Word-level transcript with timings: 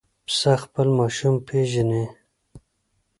پسه 0.25 0.53
خپل 0.63 0.87
ماشوم 0.97 1.35
پېژني. 1.47 2.03